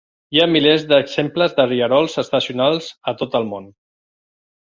Hi 0.35 0.39
ha 0.43 0.45
milers 0.51 0.85
d'exemples 0.91 1.51
de 1.59 1.65
rierols 1.67 2.17
estacionals 2.23 2.87
a 3.11 3.13
tot 3.21 3.37
el 3.43 3.45
món. 3.53 3.71